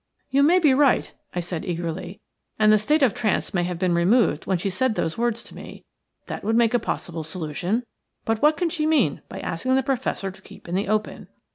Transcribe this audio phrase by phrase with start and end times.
[0.31, 2.21] "You may be right," I said, eagerly,
[2.57, 5.55] "And the state of trance may have been removed when she said those words to
[5.55, 5.85] me.
[6.25, 7.83] That would make a possible solution.
[8.25, 11.27] But what can she mean by asking the Professor to keep in the open?"